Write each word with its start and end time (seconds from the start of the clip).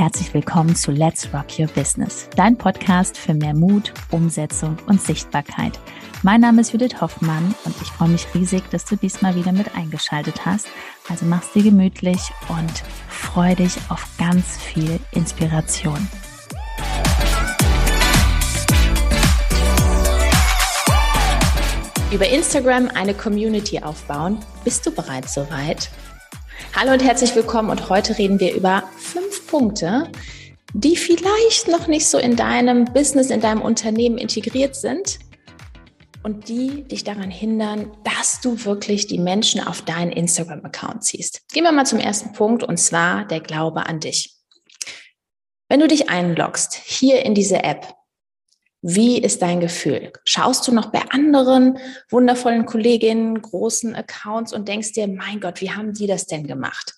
herzlich 0.00 0.32
willkommen 0.32 0.74
zu 0.74 0.92
Let's 0.92 1.28
Rock 1.34 1.58
Your 1.58 1.66
Business, 1.66 2.26
dein 2.34 2.56
Podcast 2.56 3.18
für 3.18 3.34
mehr 3.34 3.52
Mut, 3.52 3.92
Umsetzung 4.10 4.78
und 4.86 4.98
Sichtbarkeit. 4.98 5.78
Mein 6.22 6.40
Name 6.40 6.62
ist 6.62 6.72
Judith 6.72 7.02
Hoffmann 7.02 7.54
und 7.66 7.74
ich 7.82 7.88
freue 7.88 8.08
mich 8.08 8.26
riesig, 8.34 8.62
dass 8.70 8.86
du 8.86 8.96
diesmal 8.96 9.34
wieder 9.34 9.52
mit 9.52 9.76
eingeschaltet 9.76 10.46
hast. 10.46 10.68
Also 11.10 11.26
mach's 11.26 11.52
dir 11.52 11.62
gemütlich 11.64 12.18
und 12.48 12.82
freu 13.10 13.54
dich 13.54 13.76
auf 13.90 14.06
ganz 14.16 14.56
viel 14.56 14.98
Inspiration. 15.12 16.08
Über 22.10 22.26
Instagram 22.26 22.88
eine 22.94 23.12
Community 23.12 23.80
aufbauen. 23.80 24.38
Bist 24.64 24.86
du 24.86 24.92
bereits 24.92 25.34
soweit? 25.34 25.90
Hallo 26.74 26.92
und 26.92 27.02
herzlich 27.02 27.34
willkommen 27.34 27.68
und 27.68 27.90
heute 27.90 28.16
reden 28.16 28.40
wir 28.40 28.54
über 28.54 28.84
fünf 28.96 29.29
Punkte, 29.50 30.10
die 30.72 30.96
vielleicht 30.96 31.68
noch 31.68 31.88
nicht 31.88 32.06
so 32.06 32.18
in 32.18 32.36
deinem 32.36 32.84
Business, 32.84 33.30
in 33.30 33.40
deinem 33.40 33.62
Unternehmen 33.62 34.16
integriert 34.16 34.76
sind 34.76 35.18
und 36.22 36.48
die 36.48 36.84
dich 36.84 37.02
daran 37.02 37.30
hindern, 37.30 37.90
dass 38.04 38.40
du 38.40 38.64
wirklich 38.64 39.06
die 39.08 39.18
Menschen 39.18 39.60
auf 39.66 39.82
deinen 39.82 40.12
Instagram-Account 40.12 41.02
ziehst. 41.02 41.48
Gehen 41.52 41.64
wir 41.64 41.72
mal 41.72 41.86
zum 41.86 41.98
ersten 41.98 42.32
Punkt 42.32 42.62
und 42.62 42.76
zwar 42.76 43.24
der 43.26 43.40
Glaube 43.40 43.86
an 43.86 44.00
dich. 44.00 44.36
Wenn 45.68 45.80
du 45.80 45.88
dich 45.88 46.10
einloggst 46.10 46.74
hier 46.74 47.24
in 47.24 47.34
diese 47.34 47.64
App, 47.64 47.94
wie 48.82 49.18
ist 49.18 49.42
dein 49.42 49.60
Gefühl? 49.60 50.12
Schaust 50.24 50.66
du 50.66 50.72
noch 50.72 50.86
bei 50.90 51.02
anderen 51.10 51.78
wundervollen 52.08 52.64
Kolleginnen, 52.64 53.40
großen 53.40 53.94
Accounts 53.94 54.54
und 54.54 54.68
denkst 54.68 54.92
dir, 54.92 55.06
mein 55.06 55.40
Gott, 55.40 55.60
wie 55.60 55.70
haben 55.70 55.92
die 55.92 56.06
das 56.06 56.26
denn 56.26 56.46
gemacht? 56.46 56.94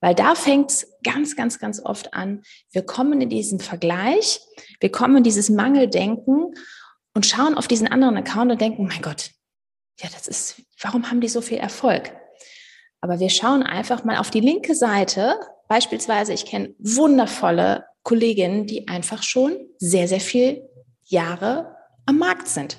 Weil 0.00 0.14
da 0.14 0.34
fängt 0.34 0.70
es 0.70 0.92
ganz, 1.04 1.36
ganz, 1.36 1.58
ganz 1.58 1.84
oft 1.84 2.14
an. 2.14 2.42
Wir 2.70 2.82
kommen 2.82 3.20
in 3.20 3.28
diesen 3.28 3.60
Vergleich, 3.60 4.40
wir 4.80 4.90
kommen 4.90 5.18
in 5.18 5.22
dieses 5.24 5.50
Mangeldenken 5.50 6.54
und 7.12 7.26
schauen 7.26 7.54
auf 7.54 7.68
diesen 7.68 7.88
anderen 7.88 8.16
Account 8.16 8.52
und 8.52 8.60
denken, 8.60 8.86
mein 8.86 9.02
Gott, 9.02 9.30
ja, 10.00 10.08
das 10.12 10.28
ist, 10.28 10.62
warum 10.80 11.10
haben 11.10 11.20
die 11.20 11.28
so 11.28 11.40
viel 11.42 11.58
Erfolg? 11.58 12.12
Aber 13.02 13.20
wir 13.20 13.30
schauen 13.30 13.62
einfach 13.62 14.04
mal 14.04 14.16
auf 14.16 14.30
die 14.30 14.40
linke 14.40 14.74
Seite. 14.74 15.38
Beispielsweise, 15.68 16.32
ich 16.32 16.46
kenne 16.46 16.74
wundervolle 16.78 17.84
Kolleginnen, 18.02 18.66
die 18.66 18.88
einfach 18.88 19.22
schon 19.22 19.56
sehr, 19.78 20.08
sehr 20.08 20.20
viel 20.20 20.66
Jahre 21.06 21.76
am 22.04 22.18
Markt 22.18 22.48
sind. 22.48 22.78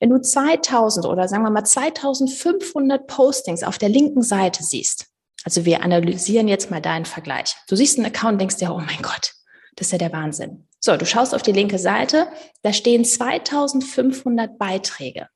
Wenn 0.00 0.10
du 0.10 0.20
2000 0.20 1.06
oder 1.06 1.28
sagen 1.28 1.44
wir 1.44 1.50
mal 1.50 1.64
2500 1.64 3.06
Postings 3.06 3.62
auf 3.62 3.78
der 3.78 3.88
linken 3.88 4.22
Seite 4.22 4.62
siehst, 4.62 5.06
also 5.44 5.64
wir 5.64 5.82
analysieren 5.82 6.48
jetzt 6.48 6.70
mal 6.70 6.80
deinen 6.80 7.04
Vergleich. 7.04 7.56
Du 7.68 7.76
siehst 7.76 7.98
einen 7.98 8.06
Account 8.06 8.40
denkst 8.40 8.56
dir, 8.56 8.72
oh 8.72 8.78
mein 8.78 9.02
Gott, 9.02 9.32
das 9.76 9.88
ist 9.88 9.92
ja 9.92 9.98
der 9.98 10.12
Wahnsinn. 10.12 10.66
So, 10.80 10.96
du 10.96 11.06
schaust 11.06 11.34
auf 11.34 11.42
die 11.42 11.52
linke 11.52 11.78
Seite, 11.78 12.28
da 12.62 12.72
stehen 12.72 13.04
2500 13.04 14.58
Beiträge. 14.58 15.28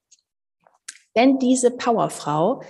Wenn 1.15 1.39
diese 1.39 1.71
Powerfrau 1.71 2.63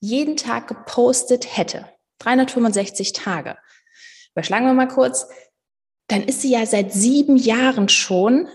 jeden 0.00 0.36
Tag 0.36 0.68
gepostet 0.68 1.56
hätte, 1.56 1.88
365 2.20 3.12
Tage, 3.12 3.56
überschlagen 4.32 4.66
wir 4.66 4.74
mal 4.74 4.88
kurz, 4.88 5.28
dann 6.08 6.22
ist 6.24 6.42
sie 6.42 6.50
ja 6.50 6.66
seit 6.66 6.92
sieben 6.92 7.36
Jahren 7.36 7.88
schon 7.88 8.48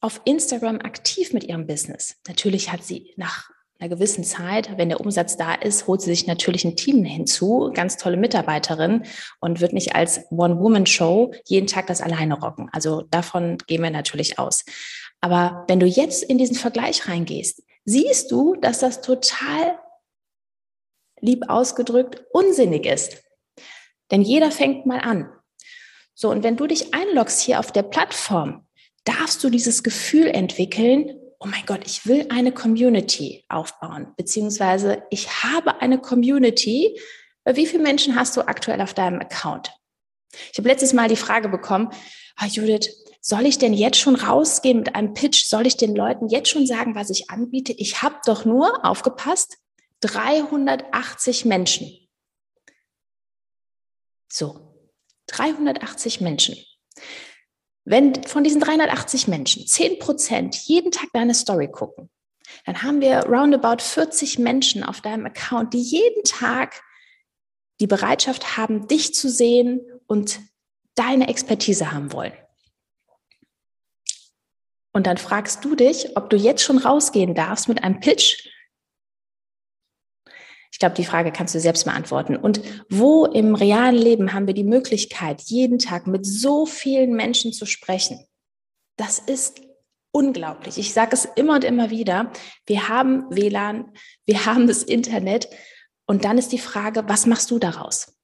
auf 0.00 0.20
Instagram 0.24 0.80
aktiv 0.80 1.32
mit 1.32 1.44
ihrem 1.44 1.66
Business. 1.66 2.16
Natürlich 2.28 2.70
hat 2.70 2.84
sie 2.84 3.14
nach 3.16 3.50
einer 3.78 3.88
gewissen 3.88 4.24
Zeit, 4.24 4.76
wenn 4.78 4.88
der 4.88 5.00
Umsatz 5.00 5.36
da 5.36 5.54
ist, 5.54 5.86
holt 5.86 6.00
sie 6.00 6.10
sich 6.10 6.26
natürlich 6.26 6.64
ein 6.64 6.76
Team 6.76 7.04
hinzu, 7.04 7.70
ganz 7.74 7.96
tolle 7.96 8.16
Mitarbeiterin 8.16 9.04
und 9.40 9.60
wird 9.60 9.72
nicht 9.72 9.94
als 9.94 10.20
One-Woman-Show 10.30 11.32
jeden 11.44 11.66
Tag 11.66 11.86
das 11.86 12.00
alleine 12.00 12.38
rocken. 12.40 12.68
Also 12.72 13.02
davon 13.02 13.58
gehen 13.66 13.82
wir 13.82 13.90
natürlich 13.90 14.38
aus. 14.38 14.64
Aber 15.20 15.64
wenn 15.68 15.80
du 15.80 15.86
jetzt 15.86 16.22
in 16.22 16.38
diesen 16.38 16.56
Vergleich 16.56 17.08
reingehst, 17.08 17.62
siehst 17.84 18.30
du, 18.30 18.56
dass 18.56 18.78
das 18.78 19.02
total 19.02 19.78
lieb 21.20 21.44
ausgedrückt 21.48 22.24
unsinnig 22.32 22.86
ist. 22.86 23.22
Denn 24.10 24.22
jeder 24.22 24.50
fängt 24.50 24.86
mal 24.86 25.00
an. 25.00 25.30
So, 26.18 26.30
und 26.30 26.42
wenn 26.42 26.56
du 26.56 26.66
dich 26.66 26.94
einloggst 26.94 27.42
hier 27.42 27.60
auf 27.60 27.70
der 27.72 27.82
Plattform, 27.82 28.66
darfst 29.04 29.44
du 29.44 29.50
dieses 29.50 29.82
Gefühl 29.82 30.28
entwickeln, 30.28 31.20
oh 31.38 31.46
mein 31.46 31.66
Gott, 31.66 31.82
ich 31.84 32.06
will 32.06 32.26
eine 32.30 32.52
Community 32.52 33.44
aufbauen, 33.50 34.14
beziehungsweise 34.16 35.02
ich 35.10 35.44
habe 35.44 35.82
eine 35.82 35.98
Community. 35.98 36.98
Wie 37.44 37.66
viele 37.66 37.82
Menschen 37.82 38.16
hast 38.16 38.34
du 38.34 38.40
aktuell 38.40 38.80
auf 38.80 38.94
deinem 38.94 39.20
Account? 39.20 39.70
Ich 40.50 40.58
habe 40.58 40.70
letztes 40.70 40.94
Mal 40.94 41.08
die 41.08 41.16
Frage 41.16 41.50
bekommen, 41.50 41.90
ah, 42.36 42.46
Judith, 42.46 42.96
soll 43.20 43.44
ich 43.44 43.58
denn 43.58 43.74
jetzt 43.74 43.98
schon 43.98 44.16
rausgehen 44.16 44.78
mit 44.78 44.94
einem 44.94 45.12
Pitch? 45.12 45.44
Soll 45.44 45.66
ich 45.66 45.76
den 45.76 45.94
Leuten 45.94 46.28
jetzt 46.28 46.48
schon 46.48 46.66
sagen, 46.66 46.94
was 46.94 47.10
ich 47.10 47.28
anbiete? 47.28 47.72
Ich 47.72 48.02
habe 48.02 48.16
doch 48.24 48.46
nur, 48.46 48.86
aufgepasst, 48.86 49.58
380 50.00 51.44
Menschen. 51.44 51.90
So, 54.28 54.65
380 55.28 56.20
Menschen. 56.20 56.56
Wenn 57.84 58.24
von 58.24 58.42
diesen 58.42 58.60
380 58.60 59.28
Menschen 59.28 59.66
10 59.66 59.98
Prozent 59.98 60.56
jeden 60.56 60.90
Tag 60.90 61.08
deine 61.12 61.34
Story 61.34 61.68
gucken, 61.68 62.10
dann 62.64 62.82
haben 62.82 63.00
wir 63.00 63.20
roundabout 63.26 63.82
40 63.82 64.38
Menschen 64.38 64.82
auf 64.82 65.00
deinem 65.00 65.26
Account, 65.26 65.74
die 65.74 65.82
jeden 65.82 66.24
Tag 66.24 66.82
die 67.80 67.86
Bereitschaft 67.86 68.56
haben, 68.56 68.88
dich 68.88 69.14
zu 69.14 69.28
sehen 69.28 69.80
und 70.06 70.40
deine 70.94 71.28
Expertise 71.28 71.92
haben 71.92 72.12
wollen. 72.12 72.32
Und 74.92 75.06
dann 75.06 75.18
fragst 75.18 75.64
du 75.64 75.74
dich, 75.74 76.16
ob 76.16 76.30
du 76.30 76.36
jetzt 76.36 76.62
schon 76.62 76.78
rausgehen 76.78 77.34
darfst 77.34 77.68
mit 77.68 77.84
einem 77.84 78.00
Pitch, 78.00 78.48
ich 80.76 80.78
glaube, 80.78 80.94
die 80.94 81.06
Frage 81.06 81.32
kannst 81.32 81.54
du 81.54 81.58
selbst 81.58 81.86
beantworten. 81.86 82.36
Und 82.36 82.60
wo 82.90 83.24
im 83.24 83.54
realen 83.54 83.94
Leben 83.94 84.34
haben 84.34 84.46
wir 84.46 84.52
die 84.52 84.62
Möglichkeit, 84.62 85.40
jeden 85.46 85.78
Tag 85.78 86.06
mit 86.06 86.26
so 86.26 86.66
vielen 86.66 87.14
Menschen 87.14 87.54
zu 87.54 87.64
sprechen? 87.64 88.26
Das 88.98 89.18
ist 89.18 89.62
unglaublich. 90.12 90.76
Ich 90.76 90.92
sage 90.92 91.12
es 91.14 91.24
immer 91.34 91.54
und 91.54 91.64
immer 91.64 91.88
wieder. 91.88 92.30
Wir 92.66 92.90
haben 92.90 93.24
WLAN, 93.30 93.90
wir 94.26 94.44
haben 94.44 94.66
das 94.66 94.82
Internet. 94.82 95.48
Und 96.04 96.26
dann 96.26 96.36
ist 96.36 96.52
die 96.52 96.58
Frage, 96.58 97.04
was 97.08 97.24
machst 97.24 97.50
du 97.50 97.58
daraus? 97.58 98.14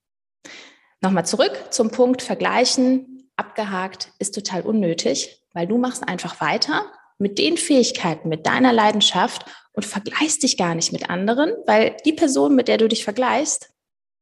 Nochmal 1.01 1.25
zurück 1.25 1.59
zum 1.71 1.89
Punkt 1.89 2.21
Vergleichen. 2.21 3.31
Abgehakt 3.35 4.11
ist 4.19 4.35
total 4.35 4.61
unnötig, 4.61 5.43
weil 5.53 5.65
du 5.65 5.79
machst 5.79 6.07
einfach 6.07 6.39
weiter 6.39 6.85
mit 7.23 7.37
den 7.37 7.55
Fähigkeiten, 7.55 8.27
mit 8.27 8.45
deiner 8.45 8.73
Leidenschaft 8.73 9.45
und 9.71 9.85
vergleichst 9.85 10.43
dich 10.43 10.57
gar 10.57 10.75
nicht 10.75 10.91
mit 10.91 11.09
anderen, 11.09 11.53
weil 11.65 11.95
die 12.05 12.11
Person, 12.11 12.53
mit 12.53 12.67
der 12.67 12.77
du 12.77 12.89
dich 12.89 13.05
vergleichst, 13.05 13.71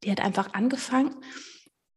die 0.03 0.11
hat 0.11 0.21
einfach 0.21 0.53
angefangen 0.53 1.15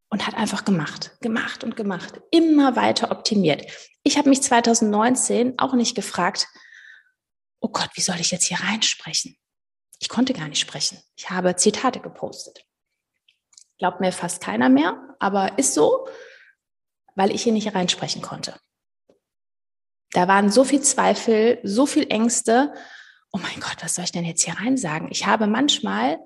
und 0.08 0.26
hat 0.26 0.34
einfach 0.34 0.64
gemacht, 0.64 1.12
gemacht 1.20 1.62
und 1.62 1.76
gemacht, 1.76 2.22
immer 2.30 2.74
weiter 2.74 3.10
optimiert. 3.10 3.70
Ich 4.02 4.16
habe 4.16 4.30
mich 4.30 4.42
2019 4.42 5.58
auch 5.58 5.74
nicht 5.74 5.94
gefragt, 5.94 6.48
oh 7.60 7.68
Gott, 7.68 7.90
wie 7.94 8.00
soll 8.00 8.16
ich 8.18 8.30
jetzt 8.30 8.46
hier 8.46 8.60
reinsprechen? 8.60 9.36
Ich 10.00 10.08
konnte 10.08 10.32
gar 10.32 10.48
nicht 10.48 10.60
sprechen. 10.60 10.98
Ich 11.16 11.28
habe 11.28 11.54
Zitate 11.56 12.00
gepostet. 12.00 12.64
Glaubt 13.78 14.00
mir 14.00 14.10
fast 14.10 14.42
keiner 14.42 14.70
mehr, 14.70 15.14
aber 15.18 15.58
ist 15.58 15.74
so, 15.74 16.08
weil 17.14 17.30
ich 17.30 17.42
hier 17.42 17.52
nicht 17.52 17.74
reinsprechen 17.74 18.22
konnte. 18.22 18.58
Da 20.14 20.26
waren 20.26 20.50
so 20.50 20.64
viel 20.64 20.80
Zweifel, 20.80 21.58
so 21.62 21.84
viel 21.84 22.06
Ängste 22.08 22.72
oh 23.34 23.40
mein 23.42 23.60
Gott, 23.60 23.76
was 23.80 23.96
soll 23.96 24.04
ich 24.04 24.12
denn 24.12 24.24
jetzt 24.24 24.44
hier 24.44 24.54
rein 24.54 24.76
sagen? 24.76 25.08
Ich 25.10 25.26
habe 25.26 25.48
manchmal 25.48 26.18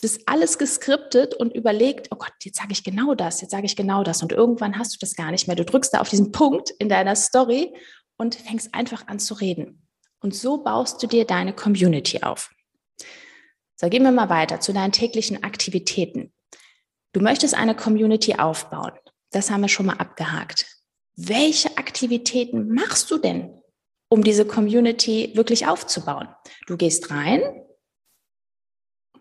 das 0.00 0.20
alles 0.26 0.58
geskriptet 0.58 1.34
und 1.34 1.54
überlegt, 1.54 2.08
oh 2.10 2.16
Gott, 2.16 2.32
jetzt 2.42 2.58
sage 2.58 2.72
ich 2.72 2.82
genau 2.82 3.14
das, 3.14 3.42
jetzt 3.42 3.50
sage 3.50 3.66
ich 3.66 3.76
genau 3.76 4.02
das. 4.02 4.22
Und 4.22 4.32
irgendwann 4.32 4.78
hast 4.78 4.94
du 4.94 4.98
das 4.98 5.14
gar 5.14 5.30
nicht 5.30 5.46
mehr. 5.46 5.56
Du 5.56 5.64
drückst 5.64 5.92
da 5.92 6.00
auf 6.00 6.08
diesen 6.08 6.32
Punkt 6.32 6.70
in 6.70 6.88
deiner 6.88 7.16
Story 7.16 7.74
und 8.16 8.34
fängst 8.34 8.74
einfach 8.74 9.06
an 9.08 9.18
zu 9.18 9.34
reden. 9.34 9.86
Und 10.20 10.34
so 10.34 10.62
baust 10.62 11.02
du 11.02 11.06
dir 11.06 11.26
deine 11.26 11.52
Community 11.52 12.22
auf. 12.22 12.50
So, 13.76 13.88
gehen 13.90 14.02
wir 14.02 14.12
mal 14.12 14.30
weiter 14.30 14.60
zu 14.60 14.72
deinen 14.72 14.92
täglichen 14.92 15.42
Aktivitäten. 15.44 16.32
Du 17.12 17.20
möchtest 17.20 17.54
eine 17.54 17.76
Community 17.76 18.36
aufbauen. 18.36 18.92
Das 19.32 19.50
haben 19.50 19.60
wir 19.60 19.68
schon 19.68 19.86
mal 19.86 19.98
abgehakt. 19.98 20.66
Welche 21.16 21.76
Aktivitäten 21.78 22.72
machst 22.74 23.10
du 23.10 23.18
denn 23.18 23.60
um 24.14 24.22
diese 24.22 24.44
Community 24.44 25.32
wirklich 25.34 25.66
aufzubauen. 25.66 26.28
Du 26.68 26.76
gehst 26.76 27.10
rein, 27.10 27.42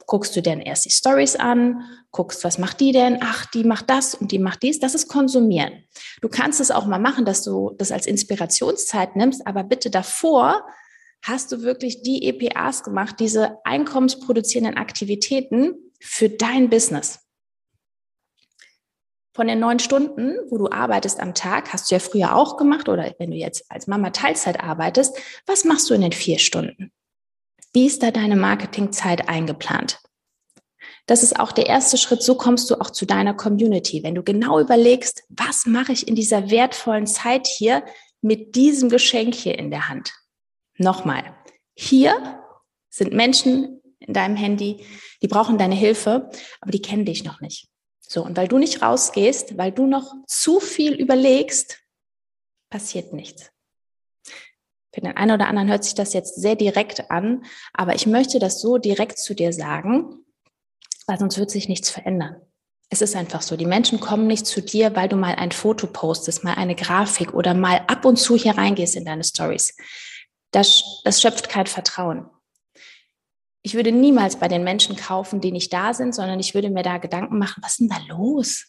guckst 0.06 0.36
du 0.36 0.42
denn 0.42 0.62
erst 0.62 0.86
die 0.86 0.92
Stories 0.92 1.36
an, 1.36 1.82
guckst, 2.12 2.44
was 2.44 2.60
macht 2.60 2.80
die 2.80 2.92
denn? 2.92 3.18
Ach, 3.22 3.48
die 3.48 3.64
macht 3.64 3.90
das 3.90 4.14
und 4.14 4.32
die 4.32 4.38
macht 4.38 4.62
dies. 4.62 4.80
Das 4.80 4.94
ist 4.94 5.08
Konsumieren. 5.08 5.84
Du 6.22 6.30
kannst 6.30 6.62
es 6.62 6.70
auch 6.70 6.86
mal 6.86 7.00
machen, 7.00 7.26
dass 7.26 7.44
du 7.44 7.74
das 7.78 7.92
als 7.92 8.06
Inspirationszeit 8.06 9.16
nimmst, 9.16 9.48
aber 9.48 9.64
bitte 9.64 9.90
davor 9.90 10.64
hast 11.24 11.52
du 11.52 11.64
wirklich 11.64 12.04
die 12.04 12.28
EPAs 12.28 12.84
gemacht, 12.84 13.16
diese 13.20 13.58
einkommensproduzierenden 13.64 14.78
Aktivitäten 14.78 15.92
für 16.00 16.30
dein 16.30 16.70
Business. 16.70 17.23
Von 19.34 19.48
den 19.48 19.60
neun 19.60 19.80
Stunden, 19.80 20.38
wo 20.50 20.58
du 20.58 20.70
arbeitest 20.70 21.20
am 21.20 21.34
Tag, 21.34 21.74
hast 21.74 21.90
du 21.90 21.96
ja 21.96 22.00
früher 22.00 22.36
auch 22.36 22.58
gemacht 22.58 22.88
oder 22.88 23.14
wenn 23.18 23.32
du 23.32 23.38
jetzt 23.38 23.66
als 23.70 23.88
Mama 23.88 24.12
Teilzeit 24.12 24.64
arbeitest, 24.64 25.18
was 25.48 25.66
machst 25.66 25.90
du 25.90 25.96
in 25.96 26.02
den 26.02 26.12
vier 26.12 26.40
Stunden? 26.40 26.92
Wie 27.74 27.88
ist 27.88 28.04
da 28.04 28.12
deine 28.12 28.36
Marketingzeit 28.36 29.28
eingeplant? 29.28 30.00
Das 31.08 31.24
ist 31.24 31.40
auch 31.40 31.52
der 31.52 31.66
erste 31.66 31.98
Schritt. 31.98 32.22
So 32.22 32.36
kommst 32.36 32.70
du 32.70 32.80
auch 32.80 32.92
zu 32.92 33.06
deiner 33.06 33.34
Community. 33.34 34.04
Wenn 34.04 34.16
du 34.16 34.24
genau 34.24 34.60
überlegst, 34.60 35.24
was 35.30 35.66
mache 35.66 35.92
ich 35.92 36.08
in 36.08 36.16
dieser 36.16 36.50
wertvollen 36.50 37.08
Zeit 37.08 37.48
hier 37.48 37.84
mit 38.22 38.56
diesem 38.56 38.90
Geschenk 38.90 39.34
hier 39.34 39.58
in 39.58 39.72
der 39.72 39.90
Hand? 39.90 40.14
Nochmal. 40.78 41.36
Hier 41.76 42.40
sind 42.90 43.12
Menschen 43.12 43.82
in 44.00 44.14
deinem 44.14 44.36
Handy, 44.36 44.86
die 45.22 45.28
brauchen 45.28 45.58
deine 45.58 45.76
Hilfe, 45.76 46.30
aber 46.62 46.72
die 46.72 46.82
kennen 46.82 47.06
dich 47.06 47.24
noch 47.24 47.42
nicht. 47.42 47.68
So, 48.08 48.24
und 48.24 48.38
weil 48.38 48.48
du 48.48 48.58
nicht 48.58 48.82
rausgehst, 48.82 49.58
weil 49.58 49.72
du 49.72 49.88
noch 49.88 50.14
zu 50.28 50.60
viel 50.60 50.94
überlegst, 50.94 51.80
passiert 52.70 53.14
nichts. 53.14 53.52
Für 54.94 55.02
den 55.02 55.18
einen 55.18 55.32
oder 55.32 55.48
anderen 55.48 55.70
hört 55.70 55.84
sich 55.84 55.96
das 55.96 56.14
jetzt 56.14 56.36
sehr 56.36 56.56
direkt 56.56 57.10
an, 57.10 57.46
aber 57.74 57.96
ich 57.96 58.06
möchte 58.06 58.38
das 58.38 58.62
so 58.62 58.78
direkt 58.78 59.18
zu 59.18 59.34
dir 59.34 59.52
sagen, 59.52 60.26
weil 61.08 61.18
sonst 61.18 61.38
wird 61.38 61.50
sich 61.50 61.68
nichts 61.68 61.90
verändern. 61.90 62.36
Es 62.90 63.02
ist 63.02 63.16
einfach 63.16 63.42
so. 63.42 63.58
Die 63.58 63.66
Menschen 63.66 64.00
kommen 64.00 64.28
nicht 64.28 64.46
zu 64.46 64.62
dir, 64.62 64.96
weil 64.96 65.10
du 65.10 65.16
mal 65.16 65.34
ein 65.34 65.52
Foto 65.52 65.88
postest, 65.88 66.44
mal 66.44 66.54
eine 66.54 66.76
Grafik 66.76 67.34
oder 67.34 67.56
mal 67.56 67.82
ab 67.88 68.06
und 68.06 68.18
zu 68.18 68.36
hier 68.36 68.56
reingehst 68.56 68.96
in 68.96 69.06
deine 69.06 69.24
Stories. 69.24 69.76
Das, 70.52 71.02
das 71.04 71.20
schöpft 71.20 71.50
kein 71.50 71.66
Vertrauen 71.66 72.30
ich 73.64 73.74
würde 73.74 73.92
niemals 73.92 74.36
bei 74.36 74.48
den 74.48 74.64
Menschen 74.64 74.96
kaufen, 74.96 75.42
die 75.42 75.52
nicht 75.52 75.72
da 75.72 75.94
sind, 75.94 76.14
sondern 76.14 76.40
ich 76.40 76.54
würde 76.54 76.70
mir 76.70 76.84
da 76.84 76.98
Gedanken 76.98 77.40
machen, 77.40 77.64
was 77.64 77.74
ist 77.74 77.80
denn 77.80 77.90
da 77.90 77.98
los? 78.08 78.66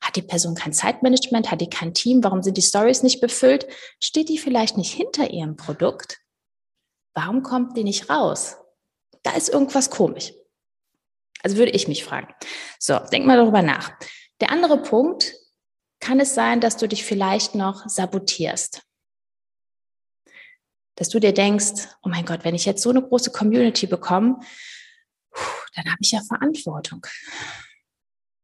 Hat 0.00 0.16
die 0.16 0.22
Person 0.22 0.54
kein 0.54 0.72
Zeitmanagement? 0.72 1.50
Hat 1.50 1.60
die 1.60 1.70
kein 1.70 1.94
Team? 1.94 2.22
Warum 2.22 2.42
sind 2.42 2.56
die 2.56 2.62
Stories 2.62 3.02
nicht 3.02 3.20
befüllt? 3.20 3.66
Steht 4.00 4.28
die 4.28 4.38
vielleicht 4.38 4.76
nicht 4.76 4.92
hinter 4.92 5.30
ihrem 5.30 5.56
Produkt? 5.56 6.18
Warum 7.14 7.42
kommt 7.42 7.76
die 7.76 7.84
nicht 7.84 8.10
raus? 8.10 8.56
Da 9.22 9.30
ist 9.32 9.48
irgendwas 9.48 9.88
komisch. 9.88 10.32
Also 11.42 11.56
würde 11.56 11.72
ich 11.72 11.88
mich 11.88 12.04
fragen. 12.04 12.34
So, 12.78 12.98
denk 13.12 13.24
mal 13.24 13.36
darüber 13.36 13.62
nach. 13.62 13.92
Der 14.40 14.50
andere 14.50 14.82
Punkt, 14.82 15.34
kann 16.00 16.20
es 16.20 16.34
sein, 16.34 16.60
dass 16.60 16.76
du 16.76 16.86
dich 16.86 17.04
vielleicht 17.04 17.54
noch 17.54 17.88
sabotierst? 17.88 18.82
Dass 20.96 21.08
du 21.08 21.18
dir 21.18 21.32
denkst, 21.32 21.88
oh 22.02 22.08
mein 22.08 22.24
Gott, 22.24 22.44
wenn 22.44 22.54
ich 22.54 22.64
jetzt 22.64 22.82
so 22.82 22.90
eine 22.90 23.02
große 23.02 23.32
Community 23.32 23.86
bekomme, 23.86 24.38
dann 25.74 25.86
habe 25.86 25.98
ich 26.00 26.12
ja 26.12 26.20
Verantwortung. 26.26 27.06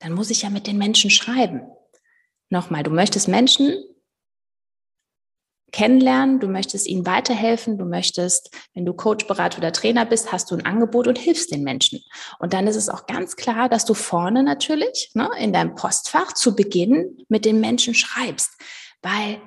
Dann 0.00 0.12
muss 0.12 0.30
ich 0.30 0.42
ja 0.42 0.50
mit 0.50 0.66
den 0.66 0.78
Menschen 0.78 1.10
schreiben. 1.10 1.62
Nochmal, 2.48 2.82
du 2.82 2.90
möchtest 2.90 3.28
Menschen 3.28 3.84
kennenlernen, 5.72 6.40
du 6.40 6.48
möchtest 6.48 6.86
ihnen 6.86 7.06
weiterhelfen, 7.06 7.78
du 7.78 7.84
möchtest, 7.84 8.50
wenn 8.74 8.84
du 8.84 8.92
Coach, 8.92 9.26
Berater 9.26 9.58
oder 9.58 9.72
Trainer 9.72 10.04
bist, 10.04 10.32
hast 10.32 10.50
du 10.50 10.56
ein 10.56 10.66
Angebot 10.66 11.06
und 11.06 11.18
hilfst 11.18 11.52
den 11.52 11.62
Menschen. 11.62 12.00
Und 12.38 12.52
dann 12.52 12.66
ist 12.66 12.76
es 12.76 12.88
auch 12.88 13.06
ganz 13.06 13.36
klar, 13.36 13.68
dass 13.68 13.84
du 13.84 13.94
vorne 13.94 14.42
natürlich 14.42 15.10
ne, 15.14 15.30
in 15.38 15.52
deinem 15.52 15.74
Postfach 15.74 16.32
zu 16.32 16.56
Beginn 16.56 17.24
mit 17.28 17.44
den 17.44 17.60
Menschen 17.60 17.94
schreibst, 17.94 18.50
weil 19.02 19.40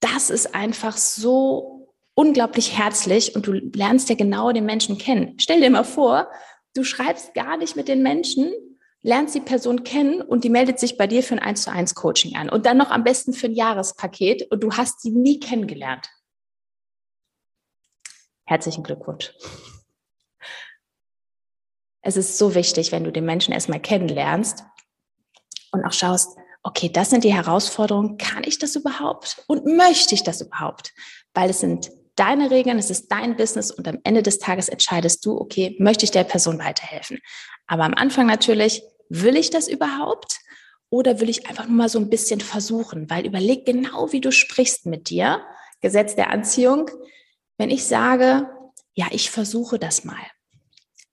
das 0.00 0.30
ist 0.30 0.54
einfach 0.54 0.96
so 0.96 1.75
unglaublich 2.16 2.76
herzlich 2.76 3.36
und 3.36 3.46
du 3.46 3.52
lernst 3.52 4.08
ja 4.08 4.16
genau 4.16 4.50
den 4.50 4.64
Menschen 4.64 4.98
kennen. 4.98 5.36
Stell 5.38 5.60
dir 5.60 5.70
mal 5.70 5.84
vor, 5.84 6.28
du 6.74 6.82
schreibst 6.82 7.34
gar 7.34 7.58
nicht 7.58 7.76
mit 7.76 7.88
den 7.88 8.02
Menschen, 8.02 8.52
lernst 9.02 9.34
die 9.34 9.40
Person 9.40 9.84
kennen 9.84 10.22
und 10.22 10.42
die 10.42 10.48
meldet 10.48 10.80
sich 10.80 10.96
bei 10.96 11.06
dir 11.06 11.22
für 11.22 11.34
ein 11.34 11.40
1 11.40 11.62
zu 11.62 11.70
1 11.70 11.94
Coaching 11.94 12.34
an 12.34 12.48
und 12.48 12.64
dann 12.64 12.78
noch 12.78 12.90
am 12.90 13.04
besten 13.04 13.34
für 13.34 13.46
ein 13.46 13.54
Jahrespaket 13.54 14.50
und 14.50 14.62
du 14.62 14.72
hast 14.72 15.02
sie 15.02 15.10
nie 15.10 15.38
kennengelernt. 15.38 16.08
Herzlichen 18.46 18.82
Glückwunsch. 18.82 19.34
Es 22.00 22.16
ist 22.16 22.38
so 22.38 22.54
wichtig, 22.54 22.92
wenn 22.92 23.04
du 23.04 23.12
den 23.12 23.26
Menschen 23.26 23.52
erstmal 23.52 23.80
kennenlernst 23.80 24.64
und 25.72 25.84
auch 25.84 25.92
schaust, 25.92 26.38
okay, 26.62 26.88
das 26.88 27.10
sind 27.10 27.24
die 27.24 27.34
Herausforderungen, 27.34 28.16
kann 28.16 28.42
ich 28.44 28.58
das 28.58 28.74
überhaupt 28.74 29.44
und 29.48 29.66
möchte 29.66 30.14
ich 30.14 30.22
das 30.22 30.40
überhaupt? 30.40 30.94
Weil 31.34 31.50
es 31.50 31.60
sind 31.60 31.90
deine 32.16 32.50
Regeln, 32.50 32.78
es 32.78 32.90
ist 32.90 33.08
dein 33.12 33.36
Business 33.36 33.70
und 33.70 33.86
am 33.86 33.98
Ende 34.04 34.22
des 34.22 34.38
Tages 34.38 34.68
entscheidest 34.68 35.24
du, 35.24 35.38
okay, 35.38 35.76
möchte 35.78 36.04
ich 36.04 36.10
der 36.10 36.24
Person 36.24 36.58
weiterhelfen? 36.58 37.20
Aber 37.66 37.84
am 37.84 37.94
Anfang 37.94 38.26
natürlich, 38.26 38.82
will 39.08 39.36
ich 39.36 39.50
das 39.50 39.68
überhaupt? 39.68 40.38
Oder 40.88 41.20
will 41.20 41.28
ich 41.28 41.48
einfach 41.48 41.66
nur 41.66 41.76
mal 41.76 41.88
so 41.88 41.98
ein 41.98 42.10
bisschen 42.10 42.40
versuchen? 42.40 43.10
Weil 43.10 43.26
überleg 43.26 43.66
genau, 43.66 44.12
wie 44.12 44.20
du 44.20 44.32
sprichst 44.32 44.86
mit 44.86 45.10
dir. 45.10 45.42
Gesetz 45.80 46.14
der 46.14 46.30
Anziehung. 46.30 46.90
Wenn 47.58 47.70
ich 47.70 47.84
sage, 47.84 48.48
ja, 48.94 49.06
ich 49.10 49.30
versuche 49.30 49.78
das 49.78 50.04
mal. 50.04 50.24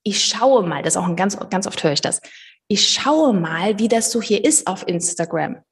Ich 0.03 0.23
schaue 0.25 0.63
mal, 0.67 0.83
das 0.83 0.93
ist 0.93 1.01
auch 1.01 1.07
ein 1.07 1.15
ganz, 1.15 1.37
ganz 1.49 1.65
oft 1.65 1.83
höre 1.83 1.93
ich 1.93 2.01
das. 2.01 2.21
Ich 2.67 2.89
schaue 2.89 3.33
mal, 3.33 3.79
wie 3.79 3.87
das 3.87 4.11
so 4.11 4.21
hier 4.21 4.43
ist 4.43 4.67
auf 4.67 4.87
Instagram. 4.87 5.63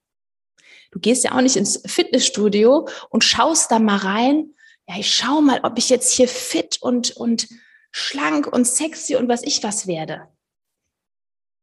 Du 0.92 1.00
gehst 1.00 1.24
ja 1.24 1.33
auch 1.33 1.42
nicht 1.42 1.56
ins 1.56 1.81
Fitnessstudio 1.86 2.88
und 3.10 3.24
schaust 3.24 3.72
da 3.72 3.80
mal 3.80 3.98
rein, 3.98 4.54
ja, 4.88 4.98
ich 4.98 5.13
schau 5.13 5.42
mal, 5.42 5.62
ob 5.63 5.78
ich 5.78 5.89
jetzt 5.89 6.12
hier 6.13 6.28
fit 6.28 6.81
und, 6.81 7.12
und 7.12 7.48
schlank 7.92 8.48
und 8.48 8.66
sexy 8.66 9.16
und 9.16 9.28
was 9.28 9.44
ich 9.44 9.63
was 9.63 9.88
werde. 9.88 10.28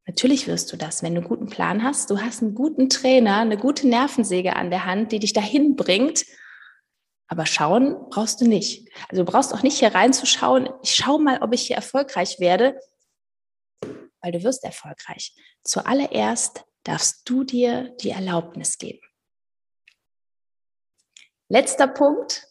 Natürlich 0.06 0.46
wirst 0.46 0.72
du 0.72 0.78
das, 0.78 1.02
wenn 1.02 1.14
du 1.14 1.20
einen 1.20 1.28
guten 1.28 1.48
Plan 1.48 1.82
hast. 1.82 2.10
Du 2.10 2.18
hast 2.18 2.42
einen 2.42 2.54
guten 2.54 2.88
Trainer, 2.88 3.40
eine 3.40 3.58
gute 3.58 3.86
Nervensäge 3.86 4.56
an 4.56 4.70
der 4.70 4.86
Hand, 4.86 5.12
die 5.12 5.18
dich 5.18 5.34
dahin 5.34 5.76
bringt. 5.76 6.24
Aber 7.26 7.44
schauen 7.44 8.08
brauchst 8.08 8.40
du 8.40 8.46
nicht. 8.46 8.88
Also 9.10 9.22
du 9.22 9.30
brauchst 9.30 9.52
auch 9.52 9.62
nicht 9.62 9.78
hier 9.78 9.94
reinzuschauen. 9.94 10.70
Ich 10.82 10.94
schau 10.94 11.18
mal, 11.18 11.42
ob 11.42 11.52
ich 11.52 11.66
hier 11.66 11.76
erfolgreich 11.76 12.40
werde, 12.40 12.80
weil 14.22 14.32
du 14.32 14.42
wirst 14.42 14.64
erfolgreich. 14.64 15.34
Zuallererst 15.62 16.64
darfst 16.84 17.28
du 17.28 17.44
dir 17.44 17.94
die 18.00 18.10
Erlaubnis 18.10 18.78
geben. 18.78 19.06
Letzter 21.50 21.86
Punkt, 21.86 22.47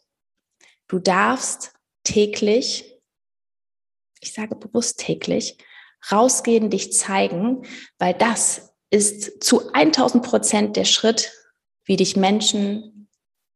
Du 0.87 0.99
darfst 0.99 1.73
täglich, 2.03 2.99
ich 4.21 4.33
sage 4.33 4.55
bewusst 4.55 4.99
täglich, 4.99 5.57
rausgehen, 6.11 6.69
dich 6.69 6.93
zeigen, 6.93 7.65
weil 7.97 8.13
das 8.13 8.73
ist 8.89 9.43
zu 9.43 9.73
1000 9.73 10.23
Prozent 10.23 10.77
der 10.77 10.85
Schritt, 10.85 11.33
wie 11.85 11.97
dich 11.97 12.15
Menschen 12.15 13.09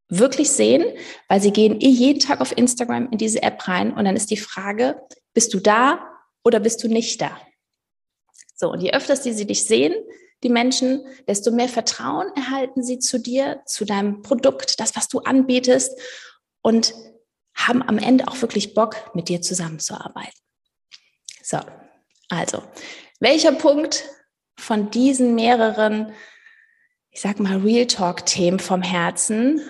wirklich 0.10 0.52
sehen, 0.52 0.86
weil 1.30 1.42
sie 1.42 1.52
gehen 1.52 1.80
eh 1.80 1.88
jeden 1.88 2.20
Tag 2.20 2.42
auf 2.42 2.56
Instagram 2.58 3.10
in 3.12 3.18
diese 3.18 3.42
App 3.44 3.66
rein 3.68 3.94
und 3.94 4.04
dann 4.04 4.18
ist 4.18 4.30
die 4.30 4.38
Frage, 4.38 5.02
bist 5.34 5.54
du 5.54 5.60
da 5.60 6.06
oder 6.44 6.60
bist 6.60 6.84
du 6.84 6.90
nicht 6.90 7.22
da? 7.22 7.40
So, 8.56 8.70
und 8.70 8.82
je 8.82 8.92
öfters 8.92 9.22
die 9.22 9.32
sie 9.32 9.48
dich 9.48 9.64
sehen, 9.64 9.96
die 10.44 10.50
Menschen, 10.50 11.06
desto 11.28 11.52
mehr 11.52 11.70
Vertrauen 11.70 12.28
erhalten 12.36 12.84
sie 12.84 13.00
zu 13.00 13.20
dir, 13.20 13.62
zu 13.66 13.86
deinem 13.86 14.22
Produkt, 14.22 14.80
das, 14.80 14.96
was 14.96 15.08
du 15.08 15.20
anbietest. 15.20 15.98
Und 16.62 16.94
haben 17.68 17.82
am 17.82 17.98
Ende 17.98 18.28
auch 18.28 18.42
wirklich 18.42 18.74
Bock, 18.74 18.96
mit 19.14 19.30
dir 19.30 19.42
zusammenzuarbeiten. 19.42 20.40
So, 21.44 21.60
also, 22.30 22.64
welcher 23.20 23.52
Punkt 23.52 24.06
von 24.58 24.90
diesen 24.90 25.36
mehreren, 25.36 26.14
ich 27.10 27.22
sag 27.22 27.40
mal, 27.40 27.58
Real 27.58 27.88
Talk-Themen 27.88 28.60
vom 28.60 28.82
Herzen 28.82 29.62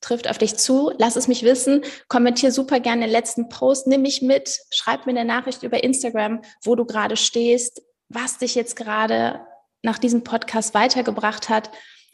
trifft 0.00 0.28
auf 0.28 0.38
dich 0.38 0.56
zu? 0.56 0.92
Lass 0.98 1.16
es 1.16 1.28
mich 1.28 1.42
wissen. 1.42 1.82
Kommentier 2.08 2.52
super 2.52 2.80
gerne 2.80 3.02
den 3.06 3.10
letzten 3.10 3.48
Post. 3.48 3.86
Nimm 3.86 4.02
mich 4.02 4.22
mit. 4.22 4.58
Schreib 4.70 5.06
mir 5.06 5.12
eine 5.12 5.24
Nachricht 5.24 5.62
über 5.62 5.82
Instagram, 5.82 6.42
wo 6.62 6.74
du 6.74 6.84
gerade 6.84 7.16
stehst, 7.16 7.82
was 8.08 8.38
dich 8.38 8.54
jetzt 8.54 8.76
gerade 8.76 9.40
nach 9.82 9.98
diesem 9.98 10.24
Podcast 10.24 10.74
weitergebracht 10.74 11.48
hat. 11.48 11.70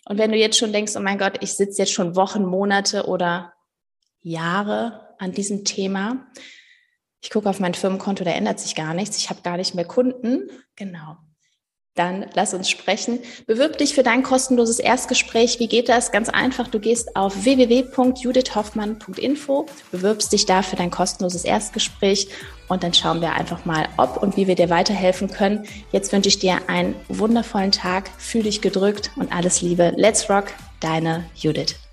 Und 0.09 0.19
wenn 0.19 0.31
du 0.31 0.39
jetzt 0.39 0.59
schon 0.59 0.73
denkst, 0.73 0.93
oh 0.97 1.01
mein 1.01 1.19
Gott, 1.19 1.39
ich 1.41 1.55
sitze 1.55 1.83
jetzt 1.83 1.93
schon 1.93 2.15
Wochen, 2.15 2.45
Monate 2.45 3.07
oder 3.07 3.55
Jahre 4.21 5.06
an 5.19 5.33
diesem 5.33 5.65
Thema. 5.65 6.27
Ich 7.21 7.31
gucke 7.31 7.49
auf 7.49 7.61
mein 7.61 7.75
Firmenkonto, 7.75 8.25
da 8.25 8.31
ändert 8.31 8.61
sich 8.61 8.75
gar 8.75 8.95
nichts. 8.95 9.19
Ich 9.19 9.31
habe 9.31 9.43
gar 9.43 9.57
nicht 9.57 9.75
mehr 9.75 9.85
Kunden. 9.85 10.51
Genau. 10.77 11.17
Dann 11.97 12.27
lass 12.35 12.53
uns 12.53 12.69
sprechen. 12.69 13.21
Bewirb 13.47 13.79
dich 13.79 13.95
für 13.95 14.03
dein 14.03 14.23
kostenloses 14.23 14.79
Erstgespräch. 14.79 15.59
Wie 15.59 15.67
geht 15.67 15.89
das? 15.89 16.13
Ganz 16.13 16.29
einfach. 16.29 16.69
Du 16.69 16.79
gehst 16.79 17.17
auf 17.17 17.45
www.judithhoffmann.info, 17.45 19.65
bewirbst 19.91 20.31
dich 20.33 20.45
da 20.45 20.61
für 20.61 20.77
dein 20.77 20.91
kostenloses 20.91 21.45
Erstgespräch 21.45 22.29
und 22.69 22.83
dann 22.83 22.93
schauen 22.93 23.23
wir 23.23 23.33
einfach 23.33 23.65
mal, 23.65 23.89
ob 23.97 24.23
und 24.23 24.37
wie 24.37 24.47
wir 24.47 24.57
dir 24.57 24.69
weiterhelfen 24.69 25.31
können. 25.31 25.67
Jetzt 25.91 26.13
wünsche 26.13 26.29
ich 26.29 26.39
dir 26.39 26.69
einen 26.69 26.95
wundervollen 27.09 27.73
Tag. 27.73 28.11
Fühl 28.19 28.43
dich 28.43 28.61
gedrückt 28.61 29.13
und 29.17 29.33
alles 29.33 29.63
Liebe. 29.63 29.95
Let's 29.97 30.29
rock. 30.29 30.49
Deine 30.81 31.25
Judith. 31.35 31.86